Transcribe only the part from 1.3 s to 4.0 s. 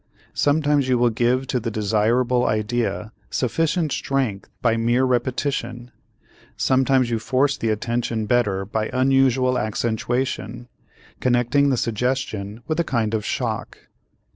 to the desirable idea sufficient